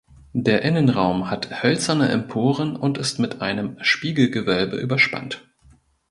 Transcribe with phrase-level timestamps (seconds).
[0.33, 5.47] Der Innenraum hat hölzerne Emporen und ist mit einem Spiegelgewölbe überspannt.